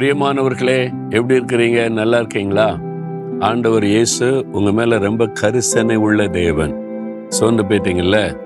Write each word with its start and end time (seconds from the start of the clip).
பிரியமானவர்களே 0.00 1.10
எப்படி 1.10 1.40
இருக்கிறீங்க? 1.40 1.90
நல்லா 1.90 2.16
இருக்கீங்களா? 2.16 2.78
ஆண்டவர் 3.38 3.84
இயேசு 3.84 4.46
உங்க 4.52 4.72
மேல 4.72 4.98
ரொம்ப 4.98 5.32
கரிசனை 5.40 5.94
உள்ள 5.94 6.28
தேவன். 6.28 6.80
சோர்ந்து 7.28 7.62
போயிட்டீங்கல்ல? 7.62 8.36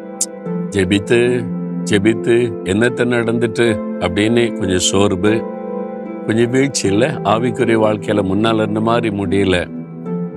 ஜெபித்து 0.71 1.45
ஜெபித்து 1.91 2.53
என்னத்தை 2.65 3.05
நடந்துட்டு 3.07 3.81
அப்படின்னு 3.99 4.59
கொஞ்சம் 4.59 4.79
சோர்வு 4.79 5.43
கொஞ்சம் 6.27 6.51
வீழ்ச்சி 6.51 6.89
இல்லை? 6.89 7.09
ஆவிக்குரிய 7.09 7.79
வாழ்க்கையில 7.79 8.23
முன்னால் 8.23 8.57
இருந்த 8.57 8.81
மாதிரி 8.81 9.17
முடியல. 9.17 9.67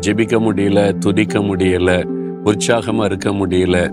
ஜெபிக்க 0.07 0.39
முடியல 0.39 0.97
துதிக்க 0.97 1.39
முடியல 1.39 2.03
உற்சாகமா 2.45 3.03
இருக்க 3.03 3.29
முடியல. 3.29 3.89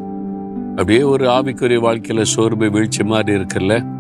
அப்படியே 0.71 1.03
ஒரு 1.03 1.27
ஆவிக்குரிய 1.27 1.79
வாழ்க்கையில 1.79 2.23
சோர்வு 2.23 2.71
வீழ்ச்சி 2.71 3.05
மாதிரி 3.05 3.41
இருக்குல்ல? 3.41 3.94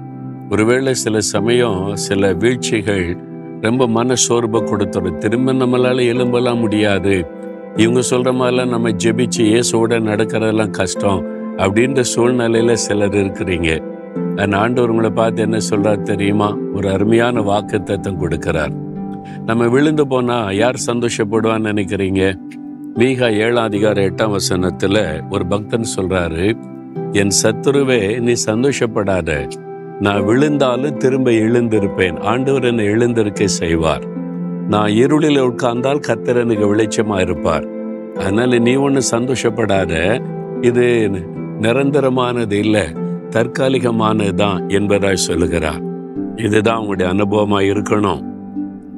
ஒருவேளை 0.50 0.94
சில 0.94 1.20
சமயம் 1.20 1.96
சில 1.96 2.32
வீழ்ச்சிகள் 2.32 3.16
ரொம்ப 3.60 3.88
மன 3.88 4.14
சோர்வை 4.14 4.60
கொடுத்துரும் 4.60 5.18
திரும்ப 5.18 5.52
நம்மளால 5.52 6.00
எலும்பெல்லாம் 6.12 6.60
முடியாது. 6.60 7.26
இவங்க 7.76 8.00
சொல்ற 8.10 8.32
மாதிரிலாம் 8.40 8.68
நம்ம 8.68 8.90
ஜெபிச்சு 8.90 9.38
இயேசுவோட 9.38 9.94
நடக்கிறதெல்லாம் 10.00 10.70
கஷ்டம் 10.70 11.22
அப்படின்ற 11.56 12.04
சூழ்நிலையில 12.16 12.72
சிலர் 12.72 13.10
இருக்கிறீங்க. 13.10 13.82
அந்த 14.36 14.56
ஆண்டவர்களை 14.56 15.10
பார்த்து 15.10 15.42
என்ன 15.42 15.58
சொல்றாரு 15.70 16.02
தெரியுமா? 16.02 16.56
ஒரு 16.74 16.88
அருமையான 16.88 17.40
வாக்கு 17.40 17.82
தத்தம் 17.82 18.22
கொடுக்கிறார். 18.22 18.74
நம்ம 19.46 19.68
விழுந்து 19.68 20.06
போனா 20.06 20.50
யார் 20.50 20.76
சந்தோஷப்படுவான்னு 20.86 21.70
நினைக்கிறீங்க? 21.70 22.34
மீகா 22.94 23.32
ஏழாம் 23.32 23.64
அதிகார 23.64 24.06
எட்டாம் 24.08 24.30
வசனத்தில் 24.30 25.22
ஒரு 25.30 25.46
பக்தன் 25.46 25.86
சொல்றாரு 25.96 26.56
என் 27.12 27.34
சத்துருவே 27.42 28.20
நீ 28.20 28.32
சந்தோஷப்படாத. 28.46 29.48
நான் 30.00 30.24
விழுந்தாலும் 30.24 30.96
திரும்ப 30.96 31.30
எழுந்திருப்பேன். 31.30 32.20
ஆண்டவர் 32.20 32.64
என்னை 32.64 32.84
எழுந்திருக்க 32.84 33.46
செய்வார். 33.46 34.06
நான் 34.68 34.88
இருளில் 34.88 35.42
உட்கார்ந்தால் 35.42 36.00
கத்தர் 36.08 36.36
எனக்கு 36.36 36.74
வெளிச்சமா 36.74 37.20
இருப்பார். 37.20 37.68
அதனால 38.14 38.58
நீ 38.58 38.74
ஒன்று 38.74 39.00
சந்தோஷப்படாத. 39.10 40.22
இது 40.60 41.10
நிரந்தரமானது 41.60 42.52
இல்லை. 42.52 42.82
தற்காலிகமானது 43.30 44.34
தான் 44.34 44.66
என்பதாய் 44.66 45.14
சொல்லுகிறார். 45.14 45.82
இதுதான் 46.36 46.78
உங்களுடைய 46.78 47.12
அனுபவமா 47.12 47.62
இருக்கணும். 47.62 48.22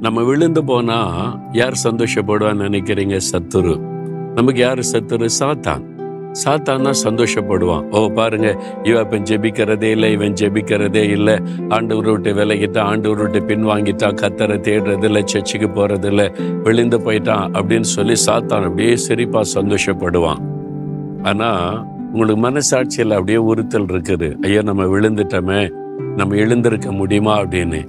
நம்ம 0.01 0.23
விழுந்து 0.23 0.63
போனா 0.63 1.09
யார் 1.51 1.79
சந்தோஷப்படுவான்னு 1.83 2.63
நினைக்கிறீங்க? 2.69 3.19
சத்துரு. 3.31 3.79
நமக்கு 4.35 4.59
யார் 4.59 4.79
சத்துரு? 4.79 5.29
சாத்தான். 5.39 5.95
சாத்தான் 6.43 6.85
தான் 6.87 6.99
சந்தோஷப்படுவான். 7.05 7.83
ஓ 7.97 7.99
பாருங்க 8.17 8.49
இவன் 8.83 9.03
இப்ப 9.05 9.17
ஜெபிக்கிறதே 9.29 9.89
இல்லை 9.95 10.09
இவன் 10.17 10.37
ஜெபிக்கிறதே 10.41 11.03
இல்லை. 11.17 11.35
ஆண்டவர் 11.69 12.09
விட்டு 12.11 12.33
விலகிட்டா 12.39 12.81
ஆண்டவர் 12.91 13.21
விட்டு 13.23 13.41
பின்வாங்கிட்டா 13.51 14.09
கத்தரை 14.21 14.57
தேடுறது 14.67 15.03
இல்லை 15.03 15.23
சர்ச்சுக்கு 15.33 15.69
போறது 15.79 16.09
இல்லை 16.11 16.27
விழுந்து 16.63 16.99
போயிட்டான் 17.07 17.45
அப்படின்னு 17.57 17.89
சொல்லி 17.95 18.17
சாத்தான் 18.27 18.65
அப்படியே 18.69 18.95
சிரிப்பா 19.07 19.43
சந்தோஷப்படுவான். 19.57 20.41
ஆனா 21.23 21.49
உங்களுக்கு 22.11 22.41
மனசாட்சியில் 22.47 23.17
அப்படியே 23.17 23.39
உறுத்தல் 23.51 23.89
இருக்குது. 23.93 24.27
ஐயோ 24.45 24.61
நம்ம 24.61 24.83
விழுந்துட்டோமே 24.83 25.61
நம்ம 26.19 26.35
எழுந்திருக்க 26.43 26.89
முடியுமா 26.91 27.33
அப்படின்னு. 27.41 27.79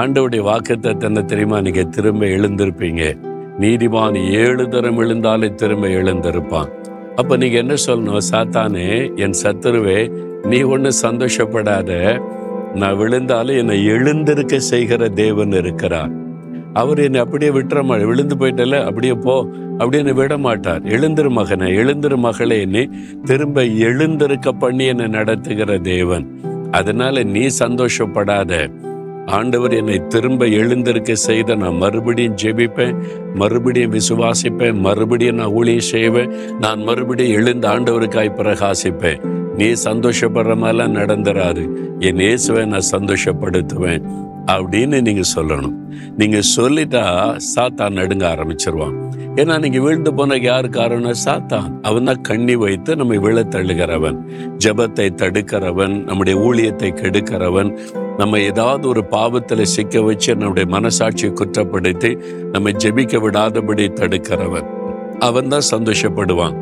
ஆண்டவுடைய 0.00 0.42
வாக்கத்தை 0.50 0.90
தன்னை 0.96 1.22
தெரியுமா? 1.24 1.60
நீங்கள் 1.60 1.88
திரும்ப 1.88 2.26
எழுந்திருப்பீங்க. 2.36 3.02
நீதிமான் 3.62 4.16
ஏழு 4.42 4.64
தரம் 4.68 5.00
எழுந்தாலே 5.00 5.48
திரும்ப 5.54 5.86
எழுந்திருப்பான். 6.00 6.70
அப்ப 7.16 7.36
நீங்க 7.36 7.58
என்ன 7.58 7.74
சொல்லணும்? 7.86 8.18
சாத்தானே 8.30 9.14
என் 9.16 9.34
சத்துருவே 9.42 10.10
நீ 10.42 10.62
ஒண்ணு 10.62 10.90
சந்தோஷப்படாத. 11.02 12.20
நான் 12.74 12.96
விழுந்தாலும் 12.96 13.56
என்னை 13.56 13.84
எழுந்திருக்க 13.84 14.58
செய்கிற 14.58 15.08
தேவன் 15.08 15.52
இருக்கிறார். 15.52 16.10
அவர் 16.72 16.98
என்னை 16.98 17.20
அப்படியே 17.20 17.50
விட்டுற 17.50 17.82
மாட்டார் 17.82 18.06
விழுந்து 18.06 18.36
போயிட்டல 18.36 18.84
அப்படியே 18.84 19.12
போ. 19.12 19.46
அப்படின்னு 19.78 20.12
விட 20.12 20.38
மாட்டார். 20.38 20.82
எழுந்திரு 20.82 21.28
மகனை 21.28 21.72
எழுந்திரு 21.76 22.16
மகளே 22.16 22.64
நீ 22.64 22.88
திரும்ப 23.24 23.64
எழுந்திருக்க 23.64 24.52
பண்ணி 24.52 24.84
என்னை 24.84 25.06
நடத்துகிற 25.06 25.78
தேவன். 25.78 26.40
அதனால 26.70 27.22
நீ 27.22 27.46
சந்தோஷப்படாத. 27.58 28.68
ஆண்டவர் 29.36 29.74
என்னை 29.80 29.98
திரும்ப 30.12 30.46
எழுந்திருக்க 30.60 31.12
செய்த 31.26 31.54
நான் 31.62 31.78
மறுபடியும் 31.82 32.38
ஜெபிப்பேன் 32.42 32.96
மறுபடியும் 33.40 33.94
விசுவாசிப்பேன் 33.98 34.80
மறுபடியும் 34.86 35.38
நான் 35.40 35.54
ஊழியம் 35.58 35.90
செய்வேன். 35.92 36.32
நான் 36.64 36.82
மறுபடியும் 36.88 37.36
எழுந்து 37.38 37.68
ஆண்டவருக்காய் 37.74 38.36
பிரகாசிப்பேன். 38.40 39.22
நீ 39.60 39.68
சந்தோஷப்படுற 39.88 40.54
மாதிரிலாம் 40.62 40.98
நடந்துறாரு 41.00 41.64
என் 42.08 42.22
இயேசுவை 42.26 42.64
நான் 42.74 42.90
சந்தோஷப்படுத்துவேன் 42.96 44.04
அப்படின்னு 44.54 44.98
நீங்க 45.06 45.24
சொல்லணும். 45.36 45.74
நீங்க 46.20 46.38
சொல்லிட்டா 46.56 47.04
சாத்தான் 47.54 47.98
நடுங்க 48.00 48.24
ஆரம்பிச்சிருவான். 48.34 48.96
ஏன்னா 49.40 49.54
நீங்க 49.64 49.78
வீழ்ந்து 49.84 50.10
போன 50.18 50.38
யாரு 50.46 50.68
காரணம் 50.78 51.20
சாத்தான். 51.26 51.68
அவன் 51.88 52.08
தான் 52.08 52.24
கண்ணி 52.28 52.54
வைத்து 52.62 52.96
நம்மை 53.00 53.18
விழ 53.26 53.44
தள்ளுகிறவன் 53.54 54.18
ஜபத்தை 54.64 55.06
தடுக்கிறவன் 55.22 55.94
நம்முடைய 56.08 56.36
ஊழியத்தை 56.48 56.90
கெடுக்கிறவன் 57.02 57.70
நம்ம 58.18 58.40
ஏதாவது 58.40 58.88
ஒரு 58.88 59.04
பாவத்துல 59.10 59.62
சிக்க 59.62 60.02
வச்சு 60.02 60.36
நம்முடைய 60.36 60.78
மனசாட்சியை 60.78 61.32
குற்றப்படுத்தி 61.32 62.22
நம்ம 62.52 62.70
ஜெபிக்க 62.70 63.20
விடாதபடி 63.20 63.88
தடுக்கிறவன் 63.88 64.68
அவன் 65.18 65.48
தான் 65.48 65.60
சந்தோஷப்படுவான். 65.70 66.54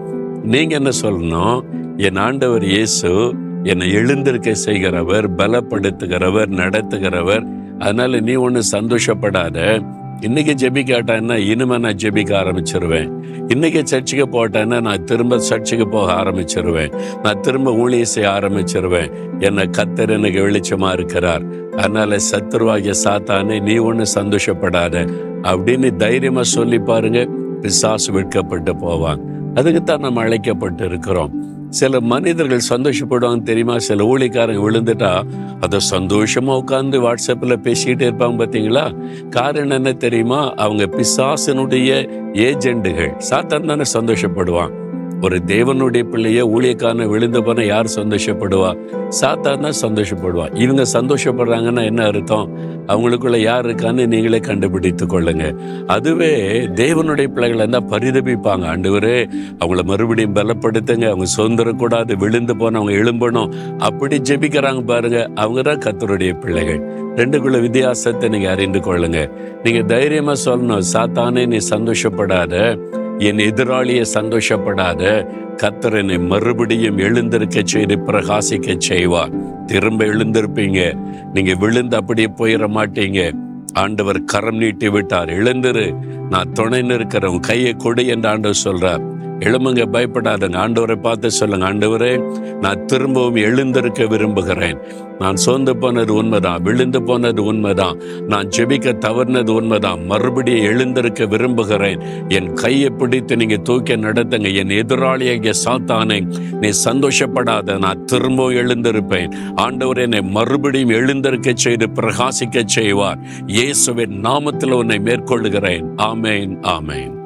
நீங்க 0.43 0.75
என்ன 0.75 0.91
சொல்லணும்? 1.03 1.62
என் 1.97 2.16
ஆண்டவர் 2.16 2.65
இயேசு 2.65 3.34
என்னை 3.62 3.93
எழுந்திருக்க 3.93 4.55
செய்கிறவர் 4.55 5.34
பலப்படுத்துகிறவர் 5.34 6.53
நடத்துகிறவர். 6.60 7.47
அதனால 7.78 8.21
நீ 8.21 8.34
ஒன்று 8.34 8.62
சந்தோஷப்படாத. 8.72 9.83
இன்னைக்கு 10.20 10.66
ஜெபிக்காட்டேன்னா 10.66 11.34
இனிமே 11.34 11.78
நான் 11.78 11.97
ஜெபிக்க 12.03 12.32
ஆரம்பிச்சிருவேன். 12.42 13.10
இன்னைக்கு 13.48 13.86
சர்ச்சுக்கு 13.86 14.26
போட்டேன்னா 14.28 14.81
நான் 14.81 15.04
திரும்ப 15.04 15.38
சர்ச்சுக்கு 15.38 15.88
போக 15.88 16.12
ஆரம்பிச்சிருவேன். 16.12 16.94
நான் 17.22 17.41
திரும்ப 17.41 17.72
ஊழிய 17.72 18.03
செய்ய 18.03 18.28
ஆரம்பிச்சிருவேன். 18.28 19.12
என்னை 19.38 19.70
கத்தர் 19.78 20.09
எனக்கு 20.09 20.41
வெளிச்சமா 20.41 20.92
இருக்கிறார். 20.92 21.70
அதனால 21.72 22.16
சத்துருவாகிய 22.16 22.94
சாத்தானே 23.04 23.62
நீ 23.62 23.78
ஒண்ணு 23.78 24.04
சந்தோஷப்படாத. 24.14 25.12
அப்படின்னு 25.42 25.97
தைரியமா 25.97 26.42
சொல்லி 26.42 26.78
பாருங்க. 26.78 27.28
பிசாசு 27.60 28.12
விற்கப்பட்டு 28.12 28.78
போவான். 28.78 29.20
அதுக்குத்தான் 29.54 30.00
நம்ம 30.00 30.20
அழைக்கப்பட்டு 30.20 30.84
இருக்கிறோம் 30.84 31.50
சில 31.70 32.00
மனிதர்கள் 32.00 32.60
சந்தோஷப்படுவாங்க 32.69 33.42
தெரியுமா? 33.42 33.78
சில 33.78 34.04
ஊழிக்காரங்க 34.04 34.62
விழுந்துட்டா 34.66 35.22
அதை 35.60 35.81
சந்தோஷமா 35.91 36.62
உட்காந்து 36.64 36.98
வாட்ஸ்அப்ல 37.06 37.56
பேசிக்கிட்டே 37.56 38.06
இருப்பாங்க 38.08 38.38
பாத்தீங்களா? 38.42 38.84
காரணம் 39.28 39.70
என்ன 39.70 39.92
தெரியுமா? 39.92 40.54
அவங்க 40.54 40.84
பிசாசனுடைய 40.86 42.10
ஏஜெண்டுகள் 42.32 43.20
சாத்தான் 43.30 43.66
தானே 43.66 43.82
சந்தோஷப்படுவான். 43.94 44.79
ஒரு 45.22 45.41
தேவனுடைய 45.47 46.03
பிள்ளைய 46.12 46.42
ஊழியக்கான 46.56 47.08
விழுந்து 47.08 47.66
யார் 47.66 47.86
சந்தோஷப்படுவா? 47.97 48.78
சாத்தான் 49.20 49.41
தான் 49.41 49.78
சந்தோஷப்படுவா. 49.82 50.56
இவங்க 50.58 50.82
சந்தோஷப்படுறாங்கன்னா 50.92 51.84
என்ன 51.84 52.04
அர்த்தம்? 52.04 52.56
அவங்களுக்குள்ள 52.86 53.36
யார் 53.36 53.66
இருக்கான்னு 53.66 54.06
நீங்களே 54.06 54.38
கண்டுபிடித்து 54.38 55.06
கொள்ளுங்க. 55.06 55.56
அதுவே 55.86 56.60
தேவனுடைய 56.60 57.26
பிள்ளைகளை 57.26 57.56
இருந்தால் 57.56 58.00
பரிதபிப்பாங்க. 58.00 58.64
ஆண்டவரே 58.72 59.30
அவங்கள 59.59 59.82
மறுபடியும் 59.82 60.34
பலப்படுத்துங்க. 60.34 61.06
அவங்க 61.06 61.26
சுதந்திரக்கூடாது 61.36 62.16
விழுந்து 62.16 62.56
போன 62.56 62.78
அவங்க 62.78 62.92
எழும்பணும். 63.03 63.53
அப்படி 63.78 64.20
ஜெபிக்கிறாங்க 64.20 64.84
பாருங்க. 64.84 65.30
அவங்க 65.34 65.62
தான் 65.62 65.78
கத்தருடைய 65.78 66.41
பிள்ளைகள். 66.41 66.80
ரெண்டுக்குள்ள 67.16 67.60
வித்தியாசத்தை 67.60 68.28
நீங்க 68.28 68.50
அறிந்து 68.50 68.78
கொள்ளுங்க. 68.78 69.30
நீங்க 69.62 69.82
தைரியமா 69.82 70.32
சொல்லணும் 70.44 70.82
சாத்தானே 70.92 71.47
நீ 71.47 71.56
சந்தோஷப்படாத. 71.70 72.78
என் 73.20 73.36
எதிராளியை 73.36 74.04
சந்தோஷப்படாத 74.14 75.28
கத்தர் 75.56 75.98
என்னை 75.98 76.19
மறுபடியும் 76.19 76.98
எழுந்திருக்க 76.98 77.60
செய்து 77.65 77.97
பிரகாசிக்க 77.97 78.78
செய்வார். 78.78 79.65
திரும்ப 79.65 80.04
எழுந்திருப்பீங்க. 80.04 80.98
நீங்க 81.33 81.54
விழுந்து 81.54 81.97
அப்படியே 81.97 82.27
போயிட 82.27 82.68
மாட்டீங்க. 82.68 83.33
ஆண்டவர் 83.72 84.24
கரம் 84.24 84.56
நீட்டி 84.56 84.89
விட்டார். 84.89 85.28
எழுந்திரு. 85.28 85.95
நான் 86.30 86.53
துணை 86.53 86.83
நிற்கிறேன். 86.83 87.41
கையை 87.41 87.74
கொடு 87.78 88.06
என்று 88.06 88.28
ஆண்டவர் 88.28 88.60
சொல்றார். 88.65 89.20
எழுமுங்க 89.41 89.84
பயப்படாதுங்க. 89.92 90.59
ஆண்டவரை 90.65 90.97
பார்த்து 90.97 91.31
சொல்லுங்க 91.31 91.69
ஆண்டவரே 91.69 92.13
நான் 92.60 92.84
திரும்பவும் 92.84 93.34
எழுந்திருக்க 93.34 94.07
விரும்புகிறேன். 94.07 94.78
நான் 95.19 95.37
சோர்ந்து 95.37 95.77
போனது 95.77 96.15
உண்மைதான் 96.15 96.63
விழுந்து 96.63 97.03
போனது 97.03 97.45
உண்மைதான். 97.45 98.01
நான் 98.28 98.48
ஜெபிக்க 98.57 98.92
தவறுனது 99.07 99.51
உண்மைதான். 99.51 100.04
மறுபடியும் 100.04 100.65
எழுந்திருக்க 100.65 101.27
விரும்புகிறேன். 101.27 102.01
என் 102.28 102.53
கையை 102.53 102.91
பிடித்து 102.91 103.37
நீங்க 103.37 103.57
தூக்கி 103.57 103.97
நடத்துங்க. 103.97 104.54
என் 104.54 104.69
எதிராளியாக 104.69 105.54
சாத்தானே 105.65 106.19
நீ 106.60 106.71
சந்தோஷப்படாத. 106.84 107.78
நான் 107.78 108.04
திரும்பவும் 108.04 108.54
எழுந்திருப்பேன். 108.54 109.33
ஆண்டவர் 109.57 109.98
என்னை 109.98 110.22
மறுபடியும் 110.22 110.89
எழுந்திருக்க 110.89 111.53
செய்து 111.54 111.89
பிரகாசிக்க 111.95 112.65
செய்வார். 112.65 113.19
இயேசுவின் 113.47 114.21
நாமத்தில் 114.22 114.71
உன்னை 114.71 114.98
மேற்கொள்ளுகிறேன். 114.98 115.86
ஆமேன் 115.97 116.54
ஆமேன். 116.63 117.20